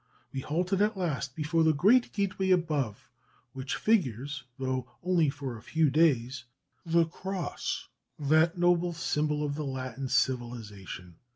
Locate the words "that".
8.17-8.57